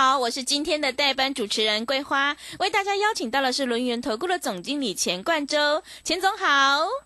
[0.00, 6.46] 好，我是今天的代班主持人桂花，为大家邀请到的是轮源投顾的总经理钱冠洲，钱总好。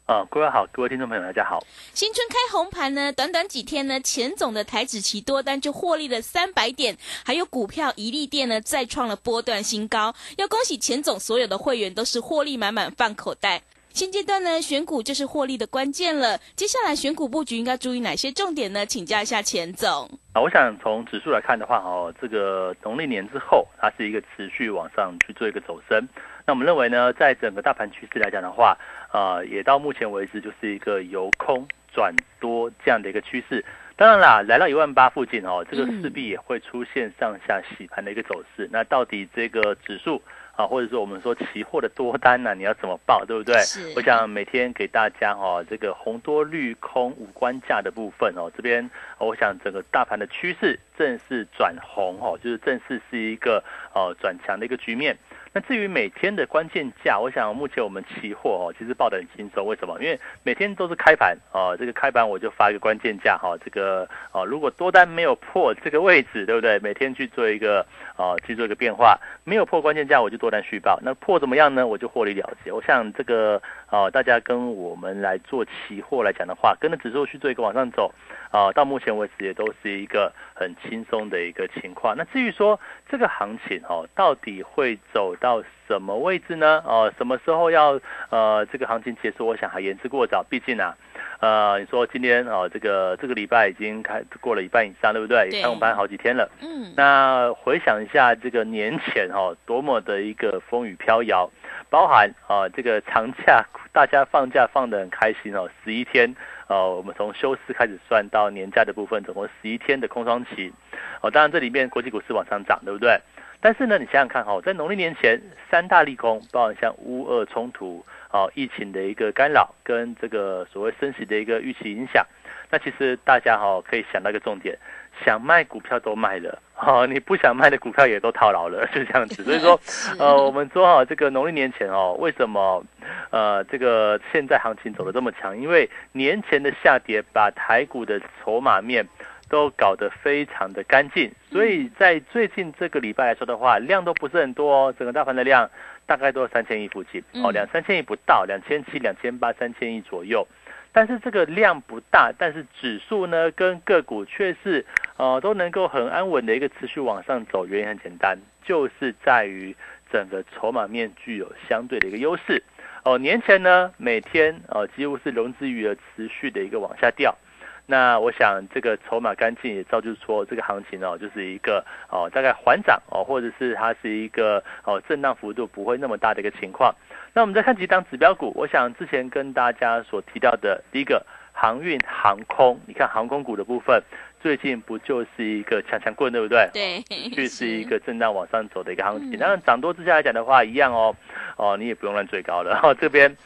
[0.06, 1.58] 啊，各位好，各位听众朋友大家好。
[1.92, 13.60] 新春开红盘呢，短短几天呢，钱总的台指期多单就获利了三百点，还有股票一利店呢再创了波段新高，要恭喜钱总所有的会员都是获利满满放口袋。
[13.94, 16.36] 现阶段呢，选股就是获利的关键了。
[16.56, 18.84] 接下来选股布局应该注意哪些重点呢？
[18.84, 20.10] 请教一下钱总。
[20.32, 26.08] 啊，我想从指数来看的话，哦，这个农历年之后，它是一个持续往上去做一个走升。
[26.44, 28.76] 那我们认为呢，在整个大盘趋势来讲的话，
[29.12, 31.64] 呃，也到目前为止就是一个由空
[31.94, 33.64] 转多这样的一个趋势。
[33.94, 38.68] 当然啦，来到一万八附近哦，这个势必也会出现上下洗盘的一个走势。
[38.72, 40.20] 那到底这个指数？
[40.56, 43.56] 啊，或者说我们说期货的多单呢，你要怎么报，对不对？
[43.96, 48.88] 我想每天给大家哈，这个红多绿空五关价的部分哦，这边
[49.18, 53.62] 我想整个大盘的趋势正式转红哦，就是正式是一个
[53.94, 55.16] 呃转强的一个局面。
[55.54, 59.64] 那至于每天的关键价，我想目前我们期货哦，其实报的很轻松。
[59.64, 59.96] 为什么？
[60.02, 66.80] 因为每天都是开盘哦，这个开盘我就发一个关键价哈，这个哦，如果多单没有破这个位置，对不对？
[66.80, 67.86] 每天去做一个
[68.16, 70.98] 哦，去做一个变化，没有破关键价，我就多单续报。
[71.04, 71.86] 那破怎么样呢？
[71.86, 72.72] 我就获利了结。
[72.72, 78.12] 我想这个哦，大家跟我们来做期货来讲的话，跟着指数去做一个往上走。
[78.50, 82.16] 啊，到目前为止也都是一个很轻松的一个情况。
[82.16, 86.82] 那至于说这个行情哦，到底会走到什么位置呢？
[86.86, 88.00] 哦，什么时候要
[88.30, 89.46] 呃这个行情结束？
[89.46, 90.42] 我想还言之过早。
[90.48, 90.96] 毕竟啊，
[91.40, 95.50] 呃，你说今天哦，这个这个礼拜已经开过了一半以上，对不对？
[95.50, 96.50] 开红盘好几天了。
[96.62, 96.94] 嗯。
[96.96, 101.50] 那回想一下这个年前哦，多么的一个风雨飘摇，
[101.90, 106.34] 包含啊这个长假，大家放假放得很开心哦，十一天。
[106.68, 110.72] 呃，我们从休市开始算到年假的部分，总共十一天的空窗期。
[111.20, 113.20] 哦，当然这里面国际股市往上涨，对不对？
[113.64, 122.26] 但是呢，你想想看哈，在农历年前三大利空，包含像乌俄冲突、哦疫情的一个干扰，跟这个所谓升息的一个预期影响，
[122.70, 124.78] 那其实大家哈可以想到一个重点。
[125.24, 129.44] 想卖股票都卖了，哦，你不想卖的股票也都套牢了， 就这样子。
[129.44, 129.80] 所以说，
[130.18, 132.84] 呃，我们说哈，这个农历年前哦，为什么，
[133.30, 135.56] 呃，这个现在行情走得这么强？
[135.56, 139.06] 因为年前的下跌把台股的筹码面
[139.48, 145.70] 都搞得非常的干净，所以在最近这个礼拜来说的话，量都不是很多哦，整个大盘的量
[146.06, 150.46] 大概都是三千亿附近，哦，两三千亿不到，两千七、两千八、三千亿左右。
[150.92, 157.66] 但是这个量不大，但是指数呢跟个股却是，呃，都能够很安稳的一个持续往上走。
[157.66, 159.74] 原因很简单，就是在于
[160.12, 162.62] 整个筹码面具有相对的一个优势。
[163.02, 167.36] 哦，年前呢每天呃几乎是融资余额持续的一个往下掉。
[167.86, 176.94] 那我想这个筹码干净也造就说这个行情哦，就是一个哦大概缓涨哦，或者是它是一个哦震荡幅度不会那么大的一个情况。
[177.34, 184.02] 那我们再看几档指标股，我想之前跟大家所提到的第一个航运航空，你看航空股的部分
[184.40, 186.70] 最近不就是一个强强棍对不对？
[186.72, 189.38] 对，就是一个震荡往上走的一个行情。
[189.38, 191.14] 当然涨多之下来讲的话，一样哦
[191.56, 192.70] 哦，你也不用乱追高了。
[192.70, 193.36] 然后这边。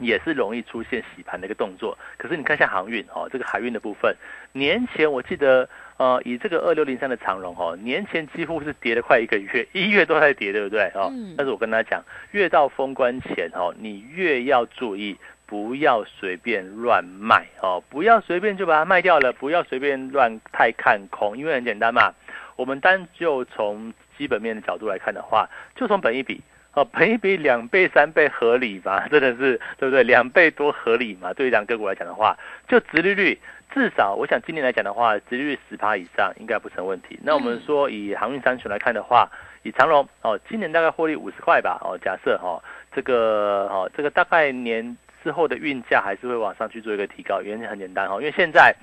[0.00, 4.14] 也是容易出现洗盘的一个动作，可是你看一下航运哦，这个海运的部分，
[4.52, 11.12] 年前我记得呃，以这个二六零三的长荣哦，年前几乎是跌了快一个月， 一月都在跌，对不对哦？
[11.36, 12.02] 但是我跟他讲，
[12.32, 15.16] 越到封关前哦，你越要注意，
[15.46, 22.12] 不要随便乱卖哦，不要随便就把它卖掉了，不要随便乱太看空，因为很简单嘛，
[22.56, 26.42] 我们单就从基本面的角度来看的话，就从本一比。
[26.74, 29.06] 哦，赔一比两倍、三倍合理吧？
[29.10, 30.02] 真的是对不对？
[30.02, 31.32] 两倍多合理嘛？
[31.32, 32.36] 对于两个股来讲的话，
[32.68, 33.38] 就殖利率
[33.72, 37.18] 至少，我想今年来讲的话，殖利率十趴以上应该不成问题。
[37.22, 39.30] 那我们说以航运三雄来看的话，
[39.62, 41.78] 以长荣哦，今年大概获利五十块吧？
[41.80, 42.60] 哦，假设哈，
[42.92, 48.74] 这个哦，这个大概年之后的运价还是会往上去做一个提高，原因很简单哈，因为现在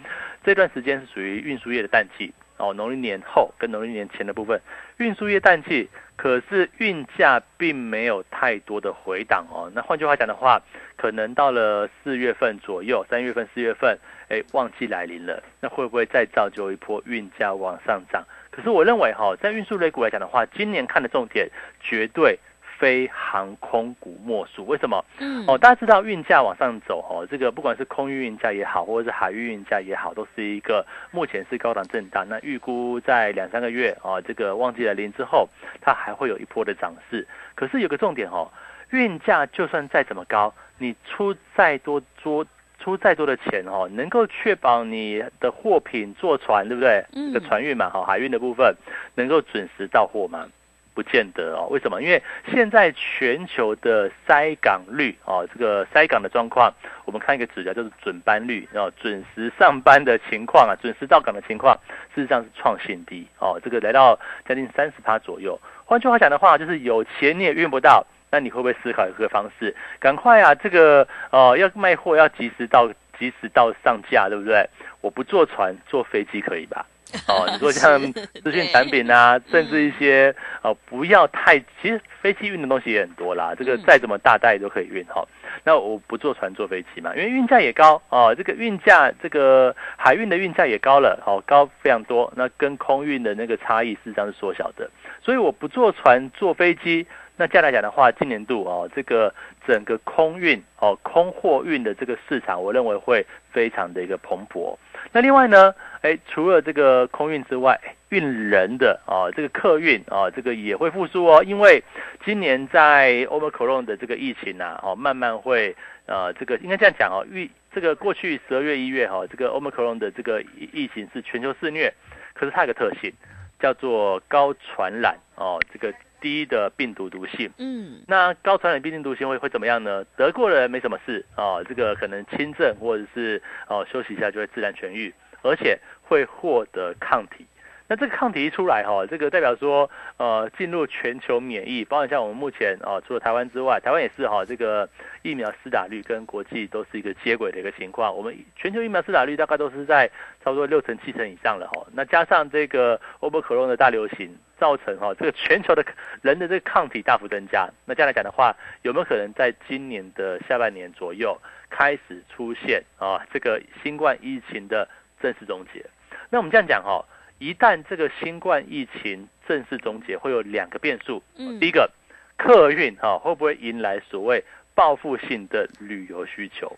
[0.46, 2.34] 这段时间是属于运输业的淡季。
[2.62, 4.62] 哦，农历年后跟农历年前的部分，
[4.98, 9.72] 运输业淡季，可是运价并没有太多的回档哦。
[9.74, 10.62] 那换句话讲的话，
[10.96, 13.98] 可能到了四月份左右，三月份、四月份，
[14.30, 18.24] 哎，旺季来临了，那会不会再造就一波运价往上涨？
[18.52, 21.50] 可是我认为哈，在运输类股来讲的话，今年看的重点
[21.82, 22.38] 绝对。
[22.82, 25.06] 非航空股莫属，为什么？
[25.20, 32.26] 嗯，哦，大家知道运价往上走，哦，这个不管是空运运价也好，或者是海运运价也好，都是一个目前是高档震荡。
[32.28, 35.48] 那预估在两三个月，哦，这个旺季来临之后，
[35.80, 37.28] 它还会有一波的涨势。
[37.54, 38.50] 可是有个重点，哦，
[38.90, 42.44] 运价就算再怎么高，你出再多多
[42.80, 47.06] 出再多的钱，哦，能够确保你的货品坐船，对不对？
[47.14, 48.76] 嗯，的船运嘛，哈，海运的部分
[49.14, 50.48] 能够准时到货吗？
[50.94, 52.02] 不见得哦，为什么？
[52.02, 52.22] 因为
[52.52, 56.74] 现在全球的塞港率哦，这个塞港的状况，
[57.06, 61.78] 我们看一个指标，就是准班率哦，准时上班的情况啊，准时到港的情况，
[62.14, 65.60] 事实上是创新低哦，这个来到将近三十趴左右。
[65.86, 69.76] 换句话讲的话，就是有钱你也运不到，那你会不会思考一个方式？
[70.00, 74.70] 赶快啊，这个哦，要卖货要及时到，及时到上架，对不对？
[75.02, 76.86] 我不坐船，坐飞机可以吧？
[77.28, 78.00] 哦，你说像
[78.44, 83.54] 资讯产品啊，甚至一些哦，不要太，其实飞机运的东西也很多啦。
[83.58, 85.26] 这个再怎么大袋都可以运哈。
[85.64, 88.34] 那我不坐船坐飞机嘛，因为运价也高哦。
[88.36, 92.32] 这个运价，这个海运的运价也高了，好高非常多。
[92.36, 94.90] 那跟空运的那个差异事实上是缩小的，
[95.22, 97.06] 所以我不坐船坐飞机。
[97.38, 99.34] 那这样来讲的话，今年度哦，这个
[99.68, 104.76] 整个空运哦，空货运的这个市场，我认为会非常的一个蓬勃。
[105.12, 111.44] 那另外呢，哎，除了这个空运之外，运人的啊，这个客运啊，这个也会复苏哦。
[111.44, 111.84] 因为
[112.26, 115.76] 今年在欧美克隆的这个疫情呐，哦，慢慢会
[116.06, 120.42] 呃，这个应该这样讲哦，预这个过去十二月一月哈，这个欧美克隆的这个
[120.74, 121.94] 疫情是全球肆虐，
[122.34, 123.12] 可是它有个特性，
[123.60, 125.94] 叫做高传染哦，这个。
[126.22, 130.06] 低的病毒毒性，嗯，那高传染病毒毒性会会怎么样呢？
[130.16, 137.46] 得过的人没什么事啊，这个可能轻症或者是哦休息一下就会自然痊愈，而且会获得抗体。
[137.92, 144.88] 那这个抗体一出来哈，这个代表说，呃，进入全球免疫，包括像我们目前哦，除了台湾之外，台湾也是哈，这个
[145.24, 148.16] 疫苗施打率跟国际都是一个接轨的一个情况。
[148.16, 150.08] 我们全球疫苗施打率大概都是在
[150.42, 151.86] 差不多六成七成以上了哈。
[151.92, 155.84] 那加上这个欧波克隆的大流行，造成哈这个全球的
[156.22, 157.70] 人的这个抗体大幅增加。
[157.84, 161.38] 那这样来讲的话，有没有可能在今年的下半年左右
[161.70, 164.88] 开始出现啊这个新冠疫情的
[165.22, 165.86] 正式终结？
[166.30, 167.04] 那我们这样讲哈。
[167.42, 171.24] 一旦这个新冠疫情正式终结，会有两个变数。
[171.38, 171.90] 嗯，第一个，
[172.38, 174.44] 客运哈会不会迎来所谓
[174.76, 176.72] 报复性的旅游需求，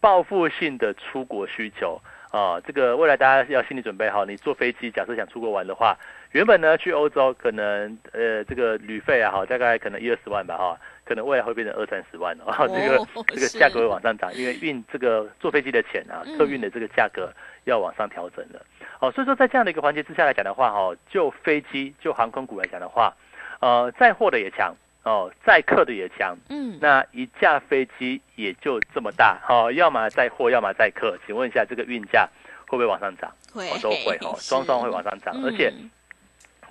[0.00, 1.98] 报复性的出国需求
[2.30, 2.60] 啊？
[2.60, 4.26] 这个未来大家要心理准备好。
[4.26, 5.96] 你坐飞机，假设想出国玩的话，
[6.32, 12.52] 原本呢去欧洲可能呃这个旅费啊哈，大概可能一二十万吧哈，可能未来会变成二三十万哦。
[12.68, 17.32] 这个这个价格会往上涨，因为运这个坐飞机的钱啊，客运的这个价格
[17.64, 18.60] 要往上调整了。
[19.02, 23.12] 哦，所以说在这样的一个环节之下来讲的话，哈，就飞机、就航空股来讲的话，
[23.58, 24.72] 呃，载货的也强，
[25.02, 32.28] 哦，载客的也强，嗯，那一架飞机也就这么大，哦，要么载货，要么载客，请问一下，这个运价
[32.68, 33.28] 会不会往上涨？
[33.52, 35.72] 会，都会，哦，双双会往上涨，而且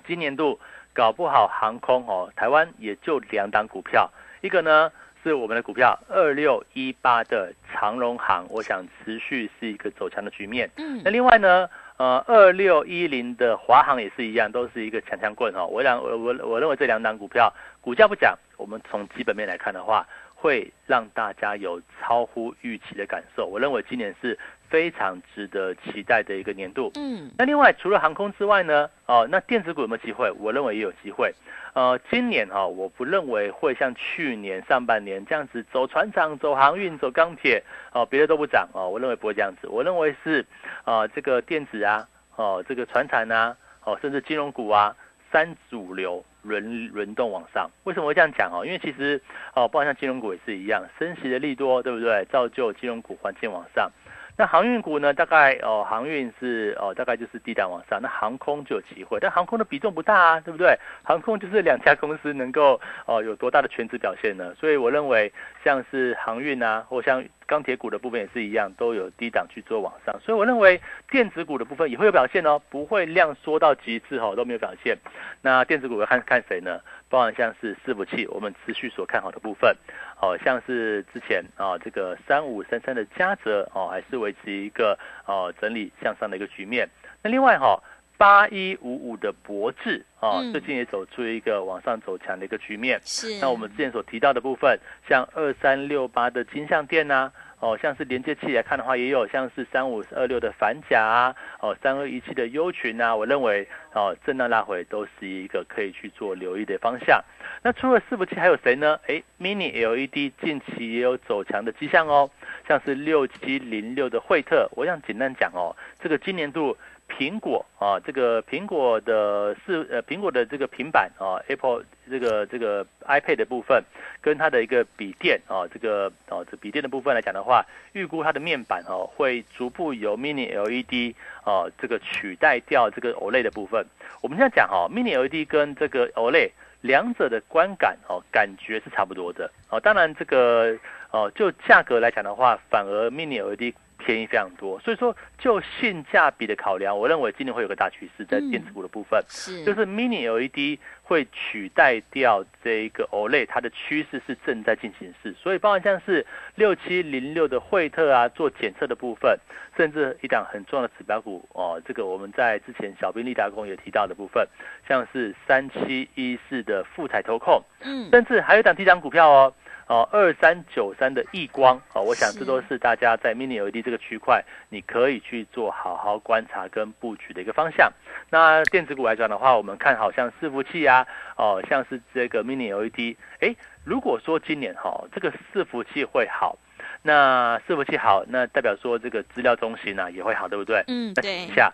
[0.06, 0.58] 今年度
[0.94, 4.90] 搞不好航空，哦，台湾也就两档股票，一个呢
[5.22, 11.68] 是我们的股票二六一八的长荣行，我想持续是一个走强的局面，嗯，那另外呢？
[11.98, 15.64] 呃，二六一零的华航也是一样，都是一个强强棍哈。
[15.64, 20.06] 我想，我我我认为这两档股票股价不讲，我们从基本面来看的话，
[20.42, 23.46] 会让大家有超乎预期的感受。
[23.46, 24.36] 我认为今年是。
[24.72, 26.90] 非常值得期待的一个年度。
[26.94, 28.88] 嗯，那另外除了航空之外呢？
[29.04, 30.32] 哦，那电子股有没有机会？
[30.38, 31.30] 我认为也有机会。
[31.74, 38.88] 呃，今年哈，我不认为会像去年上半年这样子走船厂、走航运、走钢铁，哦，别的都不涨哦。
[38.88, 39.68] 我认为不会这样子。
[39.68, 40.42] 我认为是，
[40.86, 44.96] 呃，这个电子啊，哦，这个船产啊，哦，甚至金融股啊，
[45.30, 47.70] 三主流轮轮动往上。
[47.84, 48.64] 为什么会这样讲哦？
[48.64, 49.20] 因为其实
[49.54, 52.24] 哦，包括像金融股也是一样，升息的利多，对不对？
[52.26, 53.90] 造就金融股环境往上。
[54.34, 55.12] 那航运股呢？
[55.12, 58.00] 大概哦，航运是哦，大概就是低档往上。
[58.00, 60.74] 那航空就有机会，但航空的比重不大啊，对不对？
[61.02, 64.54] 航空就是两家公司能够哦有多大的全值表现呢？
[64.58, 65.30] 所以我认为
[65.62, 67.22] 像是航运啊，或像
[67.52, 70.18] 钢铁股的部分也是一样，都有低档去做往上。
[70.24, 70.80] 所以我认为
[71.10, 74.96] 电子股的部分也会有表现哦，不会量缩到极致哦都没有表现。
[75.42, 76.80] 那电子股要看看谁呢？
[77.10, 79.76] 包含像是伺服器，我们持续所看好的部分。
[80.18, 86.88] 哦，像是之前啊，这个三五三三的嘉泽哦，还是维持一个哦整理向上的一个局面。
[87.22, 87.78] 那另外哈，
[88.16, 92.98] 八一五五的博智啊，最近也走出一个往上走强的一个局面。
[93.04, 93.38] 是。
[93.40, 94.78] 那我们之前所提到的部分，
[95.08, 97.32] 像二三六八的金相店呐，
[97.62, 107.22] 哦，像是连接器来看的话，也有像是三五二六的反甲啊，哦，三二一七的优群啊，我认为哦，震荡拉回都是一个可以去做留意的方向。
[107.62, 108.98] 那除了伺服器还有谁呢？
[109.06, 112.28] 哎，Mini LED 近期也有走强的迹象哦，
[112.66, 116.76] 像是六七零六的惠特，我想简单讲哦，这个今年度。
[117.18, 123.82] 苹果啊，这个苹果的是呃苹果的这个平板啊，Apple 这个这个 iPad 的部分，
[124.20, 131.14] 跟它的一个笔电啊，这个哦这笔电的部分来讲的话，预估它的面板哦会逐步由 Mini LED
[131.44, 133.86] 哦这个取代掉这个 OLED 的部分。
[134.22, 136.50] 我们现在讲哈，Mini LED 跟这个 OLED
[136.80, 140.76] 两者的观感哦感觉是差不多的哦，当然这个
[141.10, 143.74] 哦就价格来讲的话，反而 Mini LED。
[144.04, 149.64] 便宜非常多，所以说就性价比的考量，我认为今年会有个大趋势在电子股的部分，是。
[149.64, 159.38] 就是 Mini LED 会取代掉这个 OLED，它的趋势是正在进行式，所以包含像是六七零六的惠特啊，做检测的部分，
[159.76, 164.46] 甚至一档很重要的指标股哦，这个我们在之前小兵立达工也提到的部分，
[164.88, 169.54] 像是三七一四的富彩投控，嗯，甚至还有一档低档股票哦。
[169.92, 177.92] 哦，二三九三的易光哦，我想这都是大家在 Mini LED 这个区块，你可以去做好好观察跟布局的一个方向。
[178.30, 181.06] 那电子股来讲的话，我们看好像伺服器啊，
[181.36, 186.56] 哦，像是这个 Mini LED，哎，如果说今年哈这个伺服器会好，
[187.02, 190.82] 那伺服器好，那代表说这个资料中心呢也会好，对不对？
[190.86, 191.46] 嗯，对。
[191.54, 191.70] 下。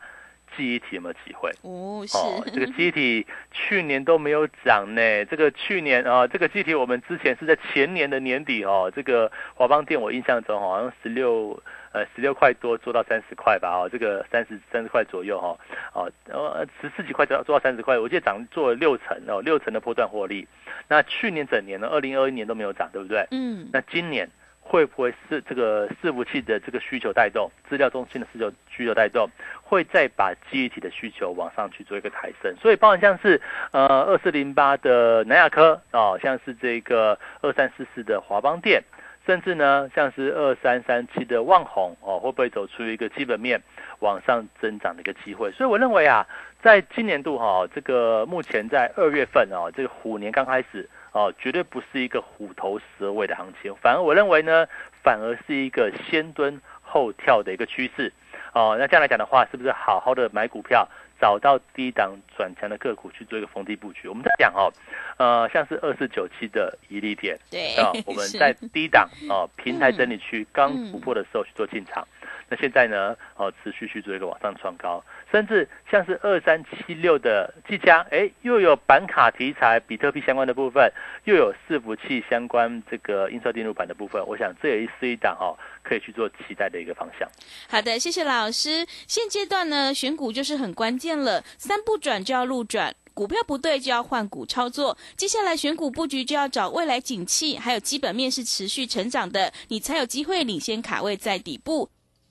[0.56, 1.50] 记忆体有没有机会？
[1.62, 5.24] 哦，是这个记忆体 去年都没有涨呢。
[5.26, 8.90] 这个去年啊，这个记忆体我们之前是在前年的年底哦。
[8.94, 11.60] 这个华邦电我印象中好像十六
[11.92, 15.56] 呃十六块多做到三十块吧哦，这个三十三十块左右哈
[15.92, 20.46] 哦呃十四几块做做到三十块，我记得涨做了六成哦，六成的波段获利。
[20.88, 23.26] 那去年整年呢，二零二一年都没有涨，对不对？
[23.30, 23.68] 嗯。
[23.72, 24.28] 那今年。
[24.70, 29.26] 会不会是这个伺服器的这个需求带动，资料中心的需求需求带动，
[29.62, 32.54] 会再把记忆体的需求往上去做一个抬升？
[32.60, 33.40] 所以，包含像是
[33.72, 38.84] 呃二四零八的南亚科哦，像是这个二三四四的华邦电，
[39.24, 43.58] 甚至呢像是二三三七的旺宏哦，会不会走出一个基本面
[44.00, 45.50] 往上增长的一个机会？
[45.52, 46.26] 所以，我认为啊，
[46.60, 50.86] 在今年度哈，这个目前在二月份哦，这个虎年刚开始。
[51.18, 54.68] 哦，绝对不是一个虎头蛇尾的行情，反而我认为呢，
[55.02, 58.12] 反而是一个先蹲后跳的一个趋势。
[58.54, 60.88] 哦，那这样来讲的话，是不是好好的买股票，
[61.20, 64.06] 找到低档转强的个股去做一个逢低布局？
[64.06, 64.72] 我们在讲哦，
[65.16, 72.06] 呃，像是二四九七的一利点，对啊，我们在 低档哦平台整理区刚突破的时候去做进场。
[72.48, 73.14] 那现在呢？
[73.36, 80.90] 哦，持续去做一个往上创高，甚至像是二三七六的技嘉，哎，又有板卡题材、比特币相关的部分，
[81.24, 87.28] 又有伺服器相关这个映射电路板的部分，我想这也是一档哦，可以去做期待的一个方向。
[87.68, 88.86] 好的，谢谢老师。
[89.06, 94.96] 现阶段呢，选股就是很关键了，三不转就要路转，股票不对就要换股操作。
[95.16, 101.90] 接下来选股布局就要找未来景气还有基本面是持续成长的，你才有机会领先卡位在底部。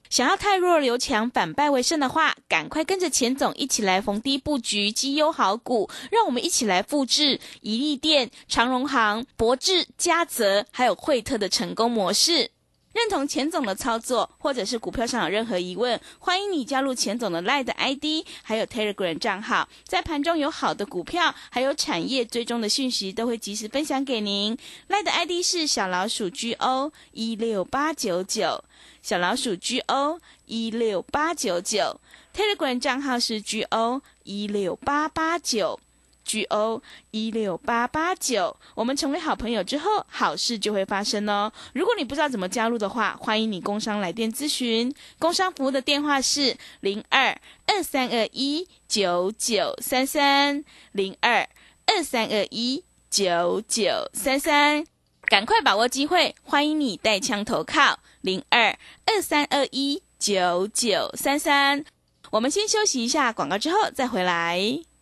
[0.10, 12.52] 想要太弱留强，反败为胜的话，赶快跟着钱总一起来逢低布局绩优好股，让我们一起来复制宜利店、长荣行、博智、嘉泽还有惠特的成功模式。
[12.98, 24.58] 认同钱总的操作，或者是股票上有任何疑问，欢迎你加入钱总的 Line ID，还有 Telegram 账号，在盘中有好的股票，还有产业追踪的讯息，都会及时分享给您。
[24.90, 28.64] Line ID 是小老鼠 GO 一六八九九。
[29.04, 32.02] 小老鼠 G O 一六八九九
[32.36, 35.80] ，Telegram 账号是 G O 一六八八九
[36.28, 38.56] ，G O 一六八八九。
[38.76, 41.52] 我们成为好朋友之后，好事就会发生哦。
[41.74, 44.94] 如果你不知道怎么加入的话，欢迎你工商来电咨询。
[45.18, 51.48] 工商服务的电话是零二二三二一九九三三零二
[51.86, 54.86] 二三二一九九三三。
[55.30, 58.00] 赶快把握机会，欢迎你带枪投靠。
[58.22, 61.84] 零二二三二一九九三三，
[62.32, 64.87] 我们先休息一下广告，之后再回来。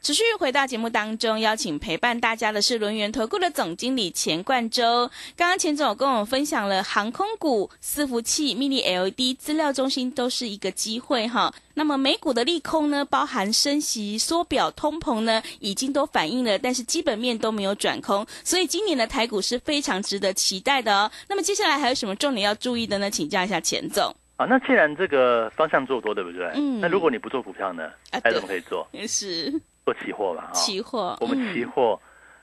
[0.00, 5.10] 持续回到节目当中，邀请陪伴大家的是轮源投顾的总经理钱冠洲。
[5.36, 11.52] 刚刚钱总跟我们分享了航空股、伺服器、mini LED、资料中心都是一个机会哈。
[11.74, 21.10] 那么美股的利空呢，包含升息、缩表、通膨呢，已经都反映了，但是基本面都没有转空，所以今年的台股是非常值得期待的哦。
[21.28, 23.10] 那么接下来还有什么重点要注意的呢？
[23.10, 24.14] 请教一下钱总。
[24.36, 26.48] 啊，那既然这个方向做多，对不对？
[26.54, 28.86] 嗯那如果你不做股票呢，啊还有什么可以做？
[28.92, 29.52] 也 是
[29.88, 32.00] 做期货嘛，哈、期货，我们期嗯货、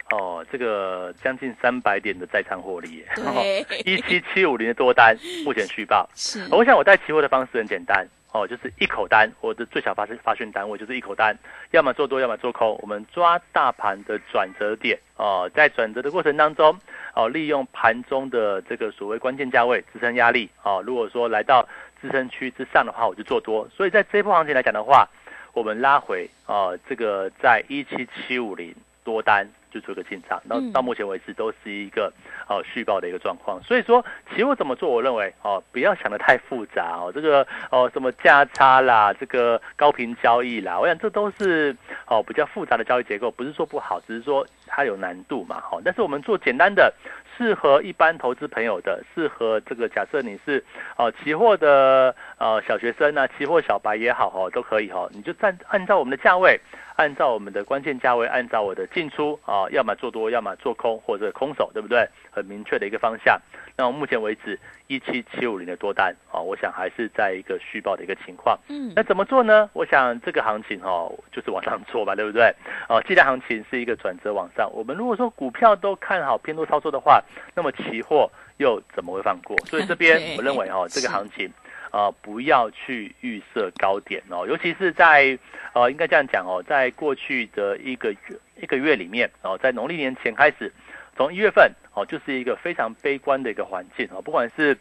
[0.10, 6.10] 哦，这个将近三百点的在仓获利，对 一七七五零的多单目前续报。
[6.16, 11.38] 是我想我带期货的方式很简单哦，就是一口单，我的最小发发讯单位就是一口单，
[11.70, 12.76] 要么做多，要么做空。
[12.82, 16.76] 我们抓大盘的转折点哦，在转折的过程当中
[17.14, 21.62] 哦，利用盘中的这个所谓关键价位支撑压力哦，如果说来到
[22.02, 23.70] 支撑区之上的话，我就做多。
[23.70, 25.08] 所以在这一波行情来讲的话，
[25.56, 29.50] 我们拉回啊，这个在一七七五零多单。
[29.76, 32.10] 就做个进场，到嗯到目前为止都是一个
[32.48, 33.62] 哦续报的一个状况。
[33.62, 34.04] 所以说
[34.34, 41.76] 期货怎么做，我认为哦不要想的太复杂哦，这个哦什么价差啦，这个高频交易啦，我想这都是
[42.08, 45.60] 哦比较复杂的交易结构，不是说不好，只是说它有难度嘛。
[45.60, 46.94] 好、但是我们做简单的。
[47.38, 50.64] 适合一般投资朋友的，适合这个假设你是
[50.96, 56.58] 哦期货的呃小学生啊，期货小白也好哦，都可以哦，你就按按照我们的价位，
[56.96, 62.08] 按照我们的关键价位，按照我的进出啊，要么做多，要么做空或者空手，对不对？
[62.32, 63.40] 很明确的一个方向。
[63.78, 68.58] 那我目前为止，一七七五零的多单啊，我想还是在一个续报的一个情况。
[68.70, 69.70] 嗯那怎么做呢？
[69.74, 72.54] 我想这个行情哦，就是往上做吧，对不对？
[72.88, 77.24] 哦，既然行情是一个转折往上，我们如果说股票都看好偏多操作的话，
[77.54, 79.58] 那么期货又怎么会放过？
[79.66, 81.52] 所以这边 我认为哦，这个行情。
[81.96, 85.40] 啊，不要去预设高点哦，尤其是在
[85.72, 88.18] 呃，应该这样讲哦，在过去的一个月
[88.62, 90.70] 一个月里面哦，在农历年前开始，
[91.16, 94.78] 从一月份哦，就是一个非常悲观的一个环境哦，不管是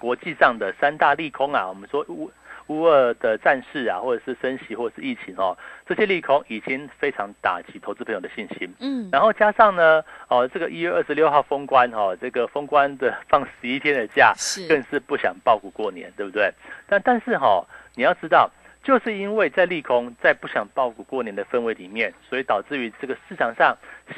[0.00, 2.28] 国际上的三大利空啊，我们说乌
[2.68, 8.72] 乌俄的战事啊，或者是升息，或者是疫情哦，这些利空已经非常打击投资朋友的信心。
[8.80, 16.52] 嗯然后加上呢，哦，这个一月二十六号封关哦，这个封关的放十一天的假，是更是不想报股过年，对不对？
[16.88, 18.50] 但但是哈、你要知道，
[18.82, 23.76] 就是因为在利空，在不想报股过年的氛围里面，所以导致于这个市场上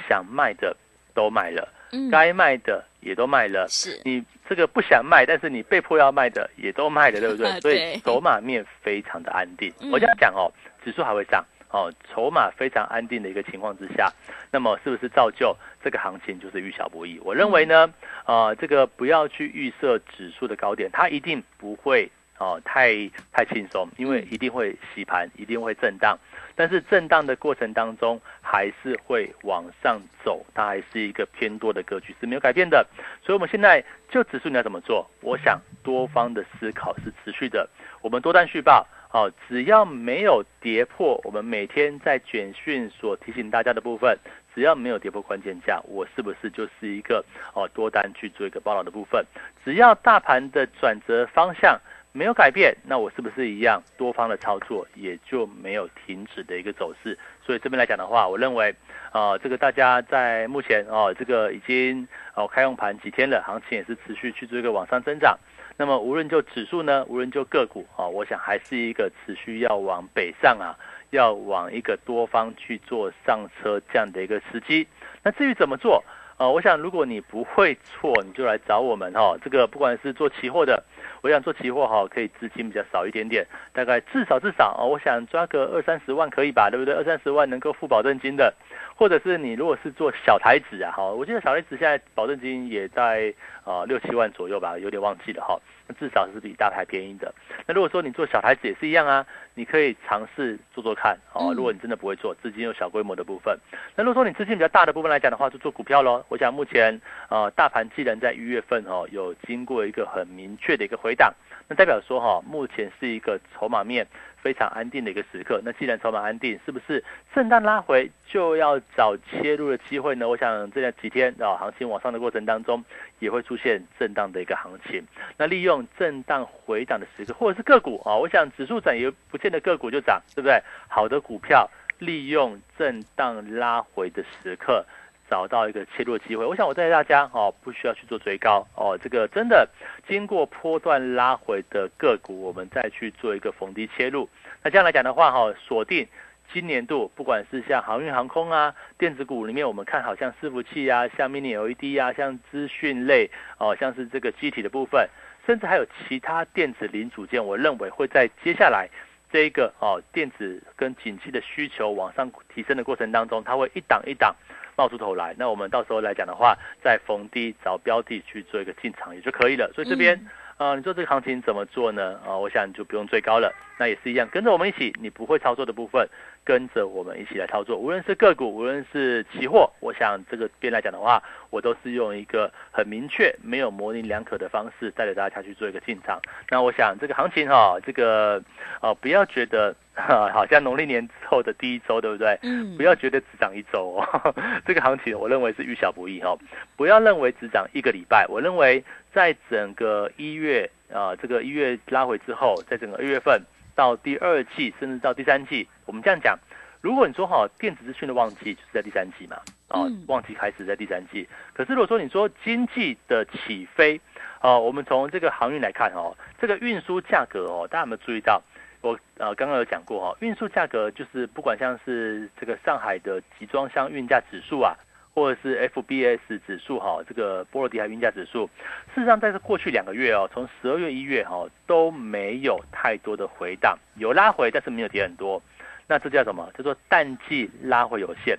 [0.08, 0.74] 想卖的
[1.14, 3.66] 都卖了，嗯该卖的也都卖了。
[3.68, 7.46] 是你这个不想卖，但是你被迫要卖的也都卖了，对不对？
[7.50, 9.72] 啊所以筹码面非常的安定。
[9.80, 10.50] 嗯我这样讲哦，
[10.84, 14.10] 指数还会上哦，筹码非常安定的一个情况之下，
[14.50, 17.18] 那么是不是造就这个行情就是遇小不易？
[17.22, 17.92] 我认为呢，
[18.24, 22.94] 呃，这个不要去预设指数的高点，它一定不会哦太
[23.32, 26.18] 太轻松，因为一定会洗盘，一定会震荡。
[26.54, 32.84] 但是震荡的过程当中，还是会往上走，它还是一个偏多的格局是没有改变的。
[33.22, 35.08] 所以，我们现在就指数你要怎么做？
[35.20, 37.68] 我想多方的思考是持续的。
[38.00, 44.18] 我们多单续报，哦，只要没有跌破我们每天在简讯所提醒大家的部分，
[44.52, 47.24] 只要没有跌破关键价，我是不是就是一个
[47.54, 49.24] 哦多单去做一个报道的部分？
[49.64, 51.80] 只要大盘的转折方向。
[52.18, 57.16] 没有改变，那我是不是一样多方的操作也就没有停止的一个走势？
[57.46, 58.74] 所以这边来讲的话，我认为，
[59.12, 65.38] 呃，这个大家在目前哦，这个已经哦开用盘几天了，行情也是持续去做一个往上增长。
[65.76, 70.74] 那么无论就指数呢，无论就个股啊，我想还是一个持续要往北上啊，
[71.10, 74.84] 要往一个多方去做上车这样的一个时机。
[75.22, 76.02] 那至于怎么做？
[76.38, 80.80] 呃，我想如果你不会错，你就来找我们哈、这个不管是做期货的，
[81.22, 86.94] 我想做期货哈，可以资金比较少一点点，大概至少至少啊，我想抓个二三十万可以吧，对不对？
[86.94, 88.54] 二三十万能够付保证金的，
[88.96, 93.32] 或者是你如果是做小台子啊，哈，我记得小台子现在保证金也在
[93.64, 95.58] 啊六七万左右吧，有点忘记了哈。
[95.98, 97.32] 至少是比大台便宜的。
[97.66, 101.54] 那如果说你做小台子也是一样啊，你可以尝试做做看哦。
[101.56, 103.58] 如果你真的不会做，资金有小规模的部分，
[103.96, 106.22] 那如果说你资金比较大的部分来讲的话，就做股票喽。
[106.28, 111.32] 我想目前呃大盘既然在一月份哦有经过一个很明确的一个回档，
[111.68, 114.06] 那代表说哈目前是一个筹码面。
[114.40, 115.60] 非常安定的一个时刻。
[115.64, 117.02] 那既然筹码安定，是不是
[117.34, 120.28] 震荡拉回就要找切入的机会呢？
[120.28, 122.82] 我想这几天啊，行情往上的过程当中，
[123.18, 125.04] 也会出现震荡的一个行情。
[125.36, 130.62] 那利用震荡回档的时刻，或者是个股啊，我想指数涨也不见得个股就涨，对不对？
[130.86, 134.86] 好的股票利用震荡拉回的时刻。
[135.28, 139.68] 找到一个切入的机会，我想我带大家哦，不需要去做追高哦，这个真的
[140.06, 144.28] 经过波段拉回的个股，我们再去做一个逢低切入。
[144.62, 146.06] 那这样来讲的话哈，锁定
[146.52, 155.08] 今年度不管是像航运航空啊、电子股里面，我们看好像伺服器啊、像 Mini LED 啊、像资讯类哦，像是这个机体的部分，
[155.46, 158.88] 甚至还有其他电子零组件，我认为会在接下来
[159.30, 164.34] 这一个哦电子跟景气的需求往上提升的过程当中，它会一档一档。
[164.78, 169.68] 冒出头来，那我们到时候来讲的话，再逢低找标的去做一个进场也就可以了。
[169.74, 170.16] 所以这边，
[170.56, 172.20] 呃，你做这个行情怎么做呢？
[172.24, 176.08] 啊，我想你就不用追高了，那也是一样，跟着我们一起，你不会操作的部分。
[176.44, 186.20] 跟着我们一起来操作，无论是个股，无论是期货，我想这个边来讲的话，我都是用一个很明确、没有模棱两可的方式带着大家去做一个进场。
[186.48, 188.42] 那我想这个行情哈，这个
[188.80, 192.38] 哦，不要觉得 好像农历年之后的第一周，对不对？
[192.42, 192.76] 嗯。
[192.78, 196.34] 不要觉得只涨一周哦， 这个行情我认为是遇小不易哈。
[196.76, 203.42] 不要认为只涨一个礼拜，我认为在整个一月啊，这个一月拉回之后，在整个二月份。
[203.78, 206.36] 到第二季，甚至到第三季，我们这样讲，
[206.80, 209.36] 如果你说好电子资讯的旺季就是在第三季嘛，
[209.68, 211.28] 啊，旺季开始在第三季。
[211.54, 214.00] 可是如果说你说经济的起飞，
[214.40, 218.42] 啊，我们从这个航运来看哦，这个运输价格哦，大家有没有注意到？
[218.80, 224.74] 我呃刚刚有讲过哈，运输价格就是不管像是这个上海的集装箱运价指数啊。
[225.18, 228.48] 或者是 FBS 指数哈，这个波罗的海运价指数，
[228.94, 235.42] 事实上在这过去两个月哦，从十二月一月哈都没有太多的回档，有拉回，但是没有跌很多。
[235.88, 236.48] 那这叫什么？
[236.56, 238.38] 叫做淡季拉回有限。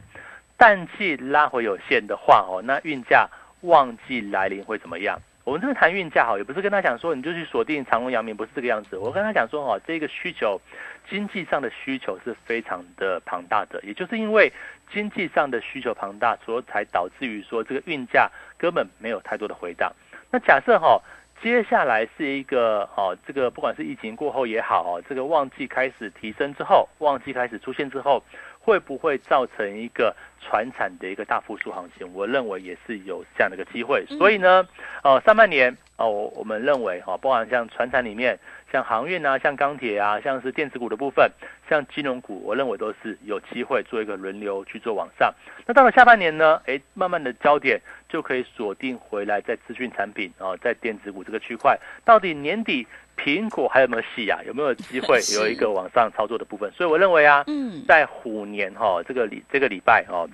[0.57, 3.29] 淡季拉回有限的话哦，那运价
[3.61, 5.19] 旺季来临会怎么样？
[5.49, 8.95] 我们这边谈运价哈，也不是跟他讲说你就去锁定长隆、阳明，不是这个样子。
[8.95, 10.61] 我跟他讲说哈，这个需求，
[11.09, 14.53] 经济上的需求是非常的庞大的，也就是因为
[14.93, 19.91] 经济上的需求庞大，所以才导致于说这个运价根本没有太多的回档。
[20.29, 21.01] 那假设哈，
[21.41, 28.23] 接下来是一个哦，这个不管是疫情过后也好哦，这个旺季开始提升之后，旺季开始出现之后。
[28.61, 32.13] 会不会造成一个船产的一个大复苏行情？
[32.13, 34.05] 我认为也是有这样的一个机会。
[34.05, 34.67] 所以呢，
[35.01, 38.37] 呃，上半年哦，我们认为哈，包含像船产里面，
[38.71, 41.31] 像航运啊，像钢铁啊，像是电子股的部分，
[41.69, 45.33] 像金融股，我认为都是有机会做一个轮流去做往上。
[45.65, 52.87] 那到了下半年呢，哎，慢慢的焦点就可以锁定回来在资讯产品啊，在电子股这个区块，到底年底。
[53.21, 54.39] 苹果还有没有戏啊？
[54.47, 56.71] 有没有机会 有一个往上操作的部分？
[56.71, 57.43] 所以我认为啊，
[57.85, 60.25] 在虎年哈，这个礼这个礼拜哈，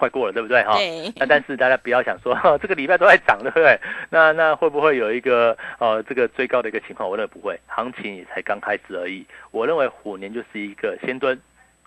[0.00, 0.78] 快过了，对不对哈？
[1.16, 3.78] 那但是大家不要想说 这个礼拜都在涨，对不对？
[4.08, 7.08] 那那会不会有一个呃这个最高的一个情况？
[7.08, 9.24] 我认为不会，行情也才刚开始而已。
[9.50, 11.38] 我认为虎年就是一个先蹲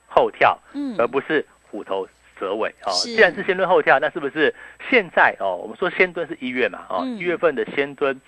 [0.05, 2.07] 后跳，嗯，而不是虎头
[2.39, 2.91] 蛇尾啊。
[2.91, 4.53] 既然是先蹲后跳，那是不是
[4.89, 5.55] 现在哦？
[5.55, 8.21] 我们说先蹲是一月嘛，哦，一月份的先蹲，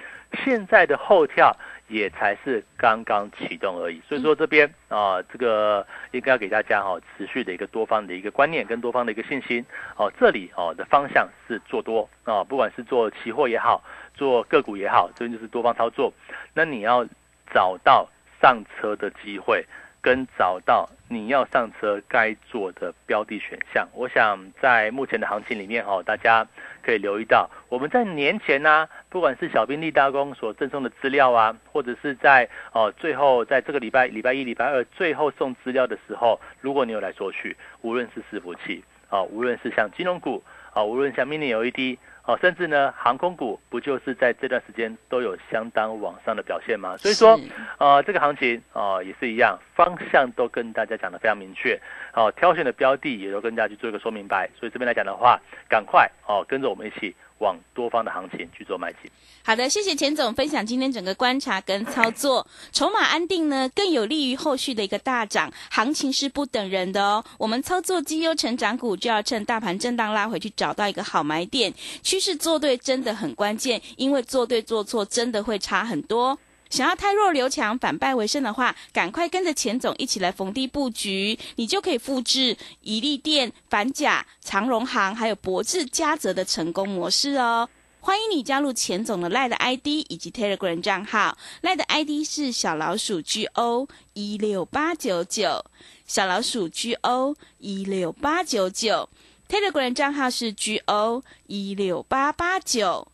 [0.43, 1.55] 现在的后跳。
[1.87, 10.11] 也才是刚刚启动而已，所以说这边啊，这个应该要给大家哈持续的一个多方的一个观念跟多方的一个信心哦。
[10.19, 16.11] 这里哦的方向是做多啊，不管是做期货也好，做个股也好，这边就是多方操作。
[16.53, 17.05] 那你要
[17.53, 18.09] 找到
[18.41, 19.65] 上车的机会。
[20.01, 26.47] 跟找到你要上车该做的标的选项，我想在目前的行情里面哈，大家
[26.83, 41.97] 可以留意到，我们在年前呢，不管是小兵立大功所赠送的资料啊，或者是在哦最后在这个礼拜礼拜一、礼拜二最后送资料的时候，如果你有来索取，无论是伺服器啊，无论是像金融股啊，无论像 mini LED。
[42.25, 46.97] 哦，甚至呢，航空股不就是在这段时间都有相当往上的表现吗？
[46.97, 47.39] 所以说，
[47.77, 51.79] 呃，这个行情啊也是一样，方向都跟大家讲的非常明确，
[52.13, 54.49] 哦，挑选的标的也都跟大家去做一个说明白。
[54.59, 59.11] 所以这边来讲的话，赶快哦跟着我们一起往多方的行情去做迈进。
[59.43, 67.23] 好的，谢谢钱总分享今天整个观察跟操作，筹码安定呢，更有利于后续的一个大涨，行情是不等人的哦。
[67.37, 71.71] 我们操作绩优成长股，就要趁大盘震荡拉回去，找到一个好买点，
[72.15, 76.39] 趋势做对真的很关键，因为做对做错真的会差很多。
[76.69, 87.67] 想要太弱留强，反败为胜的话，赶快跟着钱总一起来逢低布局，你就可以复制宜利店、反甲、长荣行还有博智、嘉泽的成功模式哦。
[87.99, 95.65] 欢迎你加入钱总的赖的 ID 以及 Telegram 账号，赖的 ID 是小老鼠 GO 一六八九九，
[96.07, 99.09] 小老鼠 GO 一六八九九
[99.49, 103.07] ，Telegram 账号是 GO 一六八八九。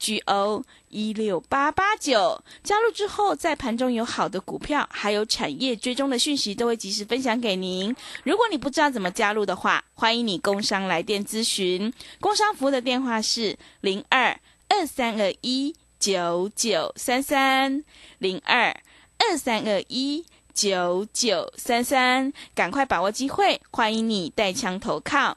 [0.00, 7.92] G O 一六八八九加入之后，在盘中有好的股票，还有产业追踪的讯息，都会及时分享给您。
[8.22, 11.92] 如果你不知道怎么加入的话，欢迎你工商来电咨询。
[12.20, 17.82] 工商服务的电话是零二二三二一九九三三
[18.18, 18.68] 零二
[19.18, 20.24] 二三二一
[20.54, 25.36] 九九三三，赶快把握机会，欢迎你带枪投靠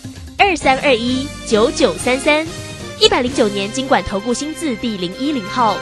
[0.43, 2.47] 二三二一九九三三，
[2.99, 5.77] 一百零九年经管投顾新字第零一零号。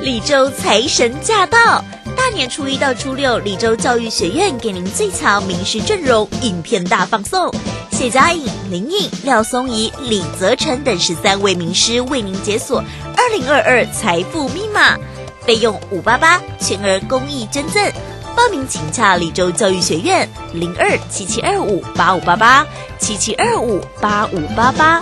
[0.00, 1.84] 李州财神驾到，
[2.16, 7.52] 大年初一到初六，李州教育学院给您最强名师阵容，影片大放送，
[7.90, 12.78] 谢佳颖、林颖、廖松怡、李泽成等十三位名师为您解锁
[13.16, 14.96] 二零二二财富密码，
[15.44, 17.92] 费用五八八，全额公益捐赠。
[18.36, 22.64] 报名请洽李州教育学院零二七七二五八五八八
[22.98, 25.00] 七七二五八五八八。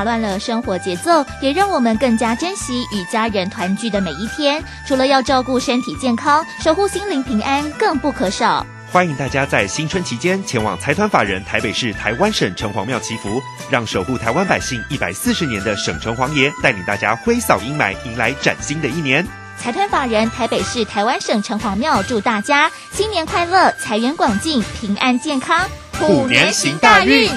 [0.00, 4.64] 打乱了生活节奏，也让我们更加珍惜与家人团聚的每一天。
[4.88, 8.64] 除了要照顾身体健康，守护心灵平安更不可少。
[8.90, 19.22] 欢迎大家在新春期间前往财团法人台北市台湾省城隍庙祈福，让守护台湾百姓一百四十年的省城隍爷带领大家挥扫阴霾，迎来崭新的一年。
[19.58, 27.30] 财团法人台北市台湾省城隍庙祝大家新年快乐，财源广进，平安健康，虎年行大运。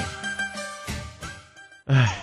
[1.88, 2.23] 唉。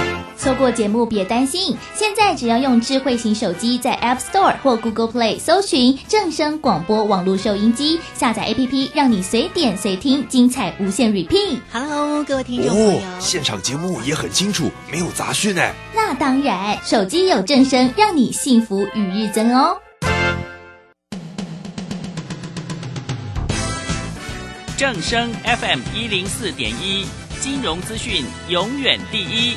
[0.51, 11.59] 错过节目，别担心，现在只要用智慧型手机在 App Store 或 Google Play 搜寻正声广播网络收音机，下载 APP，让你随点随听，精彩无限 repeat。
[11.71, 15.73] Hello，各位听众朋友，哦，现场节目也很清楚，没有杂讯哎。
[15.95, 19.77] 那当然，手机有正声，让你幸福与日增哦。
[24.75, 27.05] 正声 FM 一零四点一，
[27.39, 29.55] 金融资讯永远第一。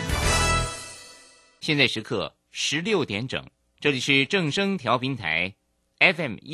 [1.65, 3.43] 现在时刻十六点整，
[3.81, 5.55] 这里是正声调频台
[5.99, 6.53] FM 一。